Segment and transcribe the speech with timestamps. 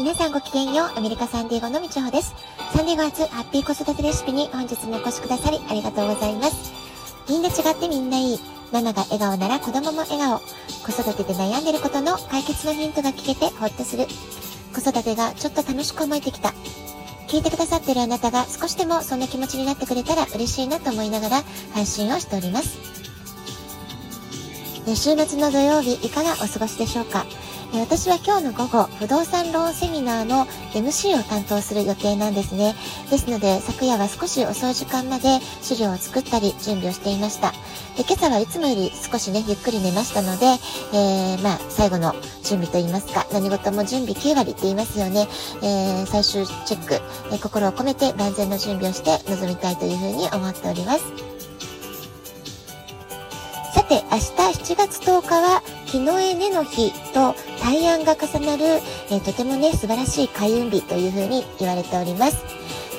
[0.00, 0.98] 皆さんごきげんよう。
[0.98, 2.34] アメリカサンディエゴのみちほです。
[2.72, 6.72] サンディエゴ初ハッピー子育てレシピに本日もお越しくださりありがとうございます。
[7.28, 8.38] みんな違ってみんないい。
[8.72, 10.38] ママが笑顔なら子供も笑顔。
[10.38, 14.06] 子育てで悩んでることの解決のヒントが聞けてほっとする。
[14.74, 16.54] 子育てがちょっと楽しく思えてきた。
[17.28, 21.42] 聞いてくださってるあなたが少しでもそんな気持ちになってくれたら嬉しいなと思いながら
[21.74, 22.78] 配信をしております。
[24.86, 27.26] 週末の土曜日いかがお過ごしでしょうか？
[27.72, 32.74] 私は今日の午後、不動産ローンセミナーの MC を担当する予定なんですね。
[33.10, 37.52] ですので、昨夜は少し遅い時間まで資料を作ったり準備をしていました。
[37.96, 40.46] で今朝はいつもより少しね、ゆっくり寝ましたので、
[40.92, 45.28] えー、まあ、最後の準備といいますか、何事も準備9割って言いますよね。
[45.62, 46.94] えー、最終チェック、
[47.32, 51.29] えー、心を込めて万全の準備をして臨みたいというふうに思っております。
[53.90, 58.64] て、明日7月10日は、日の絵根の日と大安が重なる、
[59.10, 62.38] えー、とてもね、素晴らしい開運日というふうに言われております。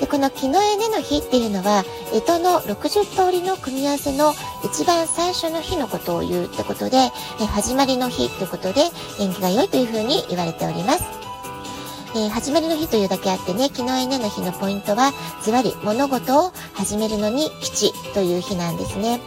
[0.00, 6.98] で、この木の絵根の日っていうのは、干支の60通りの組み合わせの一番最初の日のことを言うってことで、
[7.40, 8.82] え始まりの日ということで、
[9.18, 11.04] 縁起が良いというふうに言われております。
[12.14, 19.20] えー、始まりの日というだけあってね、昨日稲の日のポイントは、ズバリ物事を始めるのに吉という日なんですね。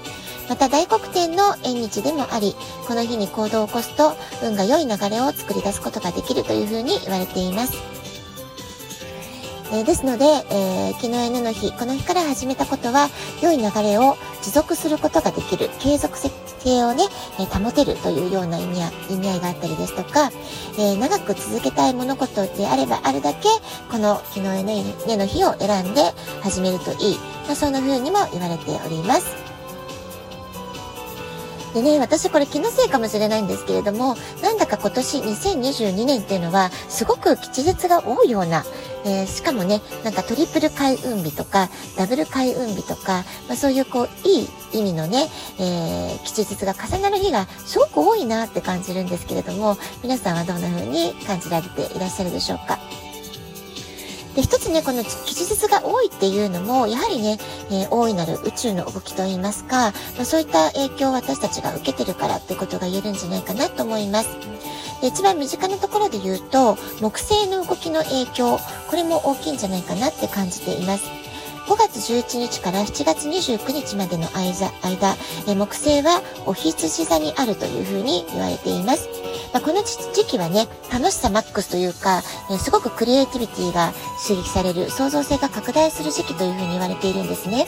[0.49, 2.55] また大黒天の縁日でもあり、
[2.87, 7.73] この日に行動を起こすと運が良い流れを作り出すことができるというふうに言われています。
[9.71, 13.09] えー、ですので、えー、昨日 N の日、この日から始めたことは、
[13.41, 16.29] 良い流れを持続することができる、継続性
[16.83, 17.05] をね、
[17.39, 20.31] えー、保てるというような意味や意味合いがあったりですとか、
[20.77, 23.49] え、長く続けたい物事であればあるだけ、
[23.91, 27.17] この昨日 N の日を選んで始めるといい。
[27.47, 29.44] まあ、そんな風にも言われております。
[31.75, 38.63] でね、私これ気のせいかもしれないんですけれども、なんだか今年2022年っていうのは、すごく吉日が多いような、
[39.03, 44.49] えー、しかもね、なんかトリプル開運日とか、ダブル開運日とか、まあ、そういうこう、いい
[44.79, 45.27] 意味のね、
[45.59, 52.79] えー、吉日が重なる日がすごく多いなって感じるんですけれども、皆さんはどんな風に感じられていらっしゃるでしょうか？
[54.35, 57.37] で、一つね、この吉日が多いっていうのも、やはりね、
[57.71, 64.29] えー、大いなる宇宙の動きといいますか、まあ、そういった影響を私たちが受けてるからってことが言えるんじゃないかなと思います。
[65.01, 68.59] で一番身近なところで言うと、木星の動きの影響、
[68.89, 71.05] これも大きいんじゃないかなって感じています。
[71.67, 75.15] 5月11日から7月29日までの間、間
[75.47, 79.24] え木星はお羊座にあるというふうに言われています。
[79.55, 82.21] まあ、この時期はね、楽しさマックスというか、
[82.51, 83.93] えすごくクリエイティビティが
[84.27, 87.65] 刺激される、創造性が拡大する時期というふうに言われているんですね。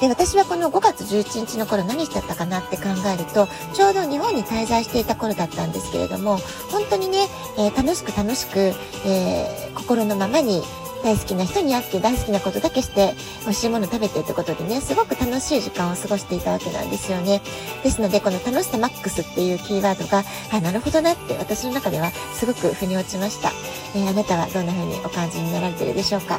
[0.00, 6.36] で、私はこの5月11日の頃何しちゃったかなって考えると、ちょうど日本に滞在していた頃だったんですけれども、
[6.70, 7.26] 本当にね、
[7.58, 8.60] えー、楽しく楽しく、
[9.04, 10.62] えー、心のままに
[11.02, 17.40] 大好きな人に会って大好きなことだけして美味しいもの食べてってことでね、すごく楽しい時間を過ごしていたわけなんですよね。
[17.82, 23.52] ですので、この楽しさマックスっていうキーワードが、あ、なるほどなって私の中ではすごく腑に落ちました。
[23.94, 26.38] えー、あなたはどんな風にお感じになられてるでしょうか。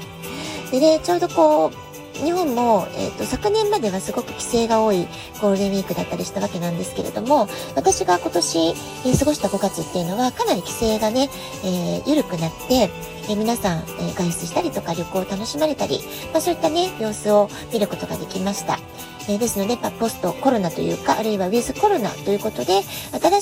[0.72, 1.90] でね、ちょうどこう、
[2.24, 5.08] 日本も、えーと、昨年まではすごく規制が多い
[5.41, 11.30] ゴールデンウィークだったりしたわけなんですけれども私が今年、えー、過ごした5月っていうのはかなり規制がね、
[11.64, 12.90] えー、緩くなって、
[13.28, 16.00] え、皆さん、え外出したりとか旅行を楽しまれたり、
[16.31, 18.80] まあ、そういったね様子を見ることができました。
[19.28, 22.81] えですので、ま、ポストコロナというか、あるいはウィズコロナということで、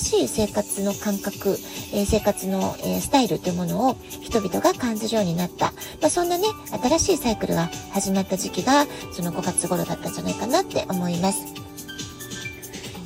[0.00, 1.58] しい生活の感覚、
[1.94, 5.66] え生活の、えスタイルというものを人々が感じるようになった。
[6.00, 6.44] まあ、そんなね、
[6.82, 11.57] 新しいサイクルが始まった時期が、その5月頃だったんじゃないかなって思います。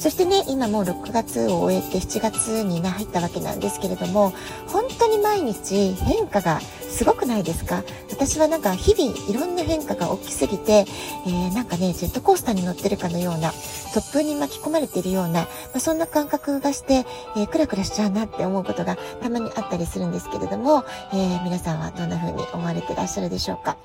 [0.02, 4.32] そしてね、今もう6月を終えて7月にね入ったわけなんですけれども、
[4.66, 6.58] 本当に毎日変化が
[6.92, 7.82] すごくないですか？
[8.10, 10.84] 私はなんか日々いろんな変化が大きすぎて、
[11.26, 13.50] えー、なんかね、ジェットコースターに乗ってるかのような、
[13.94, 17.04] 突風に巻き込まれているような、まあ、そんな感覚がして、
[17.36, 23.76] えー、クラクラしちゃうなって思うことがたまにあったりするんですけれども、えー、皆さんはどんな風に思われてらっしゃるでしょうか？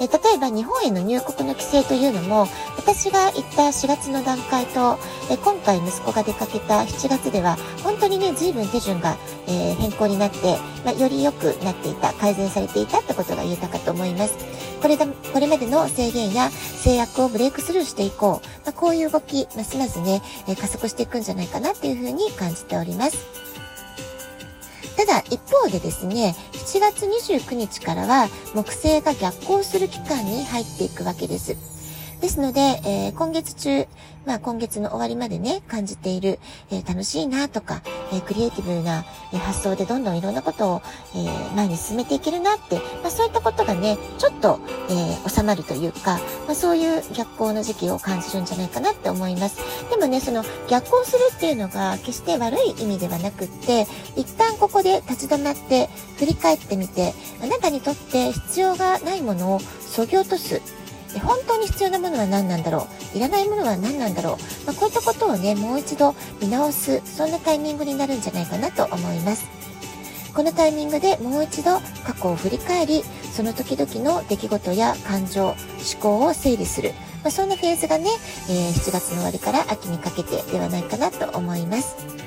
[0.00, 4.98] えー例えば日本への入国の規制というのも、私が行った4月の段階と、
[5.30, 9.16] え今回息子が出かけた7月では、本当にね、随分手順が、
[9.46, 14.34] え変更になって、まあ、より良くなっていた、改善されていたってことが言えたかと思います。
[14.80, 18.46] これだ、これまでの制限や制約をブレイクスルーしていこう。
[18.64, 23.42] まあ、こういう動き、ますますね、え加速していくんじゃないかなっていうふうに感じております。
[24.96, 31.56] ただ一方でですね、7月29日からは木星が逆行する期間に入っていくわけです。
[32.22, 33.84] ですので、えー、今月中、
[34.24, 36.38] まあ今月の終わりまでね、感じている、
[36.70, 37.82] えー、楽しいなとか、
[38.12, 40.82] えクリエイティブな、え発想でどんどんいろんなことを、
[41.16, 49.58] え前に進めていけるなって、まあ、そういったことがね、ちょっと、え収まるというか、まあ、そういう逆行の時期を感じるんじゃないかなって思います。
[49.90, 55.88] でもね、その逆行するっていうのが決して悪い意味ではなくって、一旦ここで立ち止まって
[56.18, 60.81] 振り返ってみて、あなたにとって必要がないものを削ぎ落とす。
[61.20, 63.16] 本当に必要なものは何なんだろう？
[63.16, 69.46] いらないものは何なんだろう、まあ、こういったことをね、もう一度見直す、そんなタイミングになるんじゃないかなと思います。
[70.34, 75.56] このタイミングでもう一度過去を振り返り、その時々の出来事や感情、思
[76.00, 76.92] 考を整理する。
[77.22, 78.08] まあ、そんなフェーズがね、
[78.48, 82.21] えー、7月の終わりから秋にかけてではないかなと思います。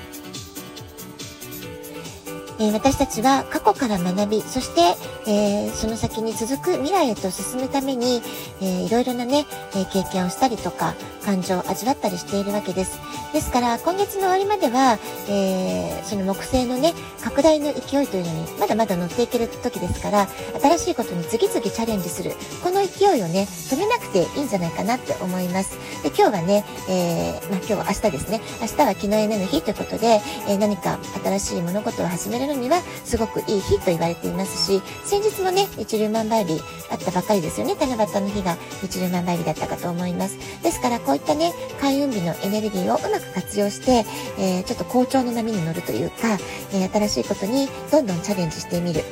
[2.57, 4.96] えー、私たちは過去から学び、そして、
[5.30, 8.22] えー、その先に続く未来へと進むために、
[8.62, 10.94] えー、いろいろなね、え経験をしたりとか、
[11.25, 13.00] 感情を味わったりしているわけです。
[13.34, 20.28] ですから、今月の終わりまでは、えその木星のね、拡大の勢いというのに、まだまだ乗っていける時ですから、
[20.62, 22.34] 新しいことに次々チャレンジする。
[22.63, 25.78] この勢いをね、止めなくていいんじゃないかなって思います。
[26.04, 28.42] で、今日はね、えまあ、今日は明日ですね。
[28.62, 37.75] 明日は気のエネの日ということで、え何か新しい物事を始めるるのにはすごくいい日と言われていますし、先日もね、一粒万倍日あったばかりですよね。
[37.75, 40.38] 七夕の日が一粒万倍日だったかと思います。
[40.63, 44.06] ですからこういったね、開運日のエネルギーをうまく活用して、
[44.38, 46.38] えー、ちょっと好調の波に乗るというか、
[46.74, 49.03] えー、新しいことにどんどんチャレンジしてみる。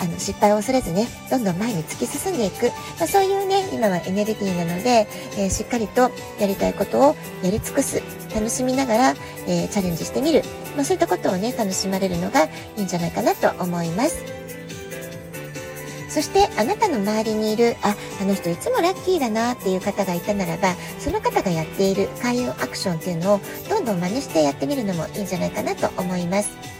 [0.00, 2.66] あの、失敗を恐れずね、どんどん前に突き進んでいく。
[2.98, 5.06] まあ、そういうね、今はエネルギーなので、
[5.36, 8.02] えー、しっかりとやりたいことをやり尽くす。
[8.34, 9.14] 楽しみながら、
[9.46, 10.42] えー、チャレンジしてみる。
[10.76, 14.36] まあ、そういったことをね、楽しまれるのがいいんじゃないかなと思います。
[16.16, 26.75] そしてあなたの周りにいる、あ、あの人いつもラッキーだなっていう方がいたならば、その方がやっている開運アクションっていうのをどんどん真似してやってみるのもいいんじゃないかなと思います。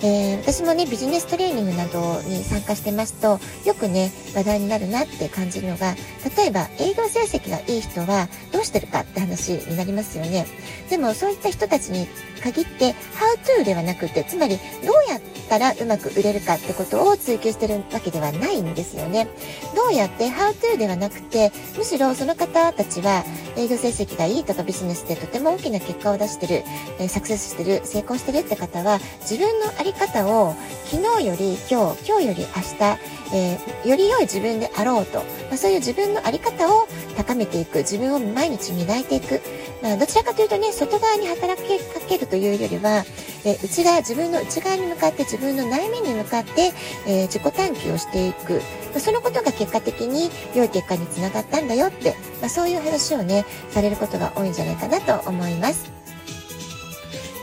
[0.00, 5.94] えー、私もね、ビジネストレーニングなどに参加してますと、よくね、話題になるなって感じるのが、
[6.36, 10.46] 例えば営業成績がいい人はどうしてるかって話になりますよね。
[10.88, 12.06] でもそういった人たちに
[12.42, 19.28] 限って、how to ではなくて、つまりどうやってたらうまく売れるかってことを追求してるわけではないんですよね。
[19.74, 23.24] どうやって how to ではなくて、むしろその方たちは
[23.56, 26.64] 営業成績がいいとかビジネスでとても大きな結果を出してる、
[26.98, 30.54] え、サクセスしてる、成功してるって方は、自分のあり方を
[30.84, 32.98] 昨日より今日、今日より明日、
[33.34, 35.24] えー、より良い自分であろうと、ま
[35.54, 39.40] あ、そういう自分のあり方を高めていく、自分を毎日磨いていく。
[39.82, 43.04] まあ、どちらかというとね、外側に働きかけるというよりは、
[43.44, 46.72] えー、内側、自分の内側に向かって、自分の内面に向かって、
[47.08, 48.54] えー、自己探求をしていく。
[48.54, 48.60] ま
[48.98, 55.98] あ、そのことが結果的に良い結果につながったんだよって、まあ、そういう話をね、されることが多いんじゃないかなと思います。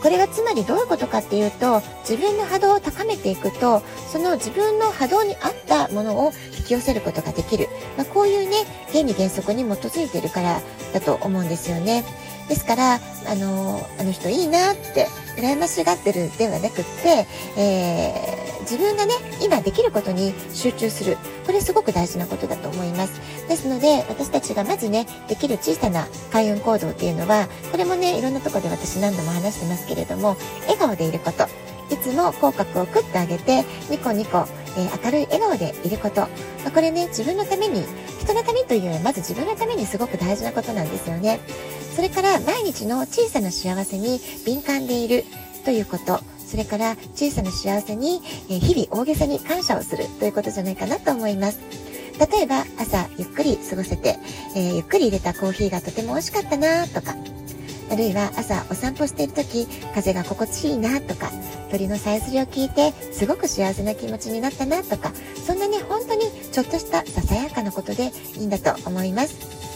[0.02, 6.32] これがつまりどういうことかっていうと自分の波動を高めていくとその自分の波動に合ったものを
[6.66, 10.60] き寄せることができる、まあ、こういうね原理原則に基づいているから
[10.92, 12.04] だと思うんですよね。
[12.48, 17.26] ですから、あの、あの人いいなって、羨ましがってるではなくって、
[17.56, 21.18] えー、自分がね、今できることに集中する。
[21.44, 23.20] これすごく大事なことだと思います。
[23.48, 31.46] ですので、私たちがまずね、できる小さな開運行動っていうのは、これもね、いろんなとこで私何度も話してますけれども、笑顔でいること。
[31.92, 34.46] いつも口角をクッと上げて、ニコニコ、
[34.76, 36.20] えー、明るい笑顔でいること。
[36.20, 36.28] ま
[36.66, 37.84] あ、これね、自分のために、
[38.20, 41.40] 人のためというよりは、まず自分のためにすごく大事なことなんですよね。
[41.94, 45.24] それから毎日の小さな幸せに敏感でいる
[45.64, 46.20] ということ。
[46.46, 51.58] それから小さな幸せにえ日々大げさに感謝をするということじゃないかなと思います。
[52.32, 54.16] 例えば朝ゆっくり過ごせて、
[54.54, 57.14] えー、ゆっくり入れたコーヒーがとても美味しかったなとか、
[57.90, 61.30] あるいは朝お散歩してる時風が心地いいなとか
[61.70, 65.12] 鳥のさえずりを聞いてすごく幸せな気持ちになったなとか
[65.46, 69.75] そんなね本当にちょっとしたささやかなことでいいんだと思います。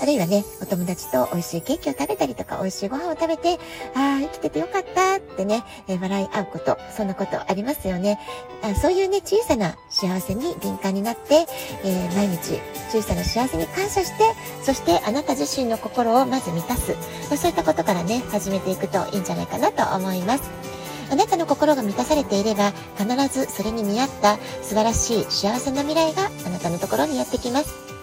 [0.00, 3.54] あるいはね、お友達と美味しいケーキを食べたりとか、美味しいご飯を食べて、
[3.94, 8.18] ああ、生きててよかったってね、え、笑い合うこと、そんなことありますよね。
[8.62, 11.46] あそういうね、小さな幸せに敏感になって、
[11.84, 12.60] えー、毎日
[12.90, 14.24] 小さな幸せに感謝して、
[14.62, 16.92] そしてあなた自身の心をまず満たす。
[17.28, 20.50] まあ、そういったことからね、始めていくといいんじゃないかなと思います。
[21.10, 27.95] あなたの心が満たされていれば、必ずそれに見合った素晴らしい幸せな未来があなたのところにやってきます。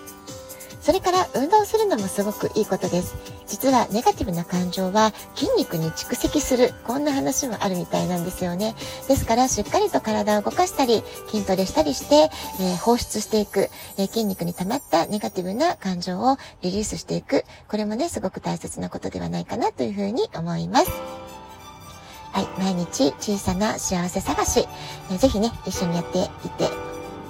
[0.84, 3.16] それから運動するのもすごくいいことです。
[3.48, 6.74] 実はネガティブな感情は筋肉に蓄積する。
[6.86, 8.76] こんな話もあるみたいなんですよね。
[9.08, 17.46] ですからしっかりと体を動かしたり、筋トレしたりして、えー、放出していく、えー、筋肉に溜まったネガティブな感情をリリースしていく。
[17.70, 20.92] これもね、すごく大切なことではないかなというふうに思います。
[22.34, 24.68] はい、毎日小さな幸せ探し、
[25.12, 26.68] えー、ぜひね、一緒にやっていって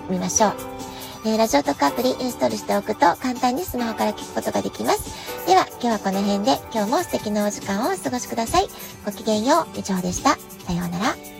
[0.09, 0.92] みましょう。
[1.25, 5.47] えー、ラジオトークアプリインストールしておくと簡単にスマホから聞くことができます。
[5.47, 8.67] では、今日はこの辺で今日も素敵なお時間をお過ごしください。
[9.05, 10.37] ごきげんよう、以上でした。
[10.65, 11.32] さようなら。